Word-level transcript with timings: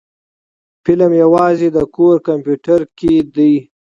فلم 0.83 1.11
يوازې 1.23 1.67
د 1.75 1.79
کور 1.95 2.15
کمپيوټر 2.27 2.79
کې 2.97 3.13
دی. 3.35 3.53